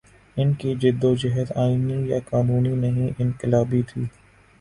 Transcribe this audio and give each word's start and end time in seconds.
ان 0.37 0.53
کی 0.53 0.73
جد 0.75 1.03
وجہد 1.03 1.51
آئینی 1.55 1.97
یا 2.09 2.19
قانونی 2.29 2.73
نہیں، 2.75 3.09
انقلابی 3.19 3.81
تھی۔ 3.81 4.05